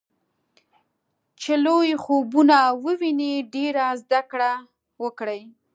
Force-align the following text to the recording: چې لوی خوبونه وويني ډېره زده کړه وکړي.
چې 1.41 1.53
لوی 1.65 1.91
خوبونه 2.03 2.57
وويني 2.85 3.33
ډېره 3.53 3.85
زده 4.01 4.21
کړه 4.31 4.51
وکړي. 5.03 5.41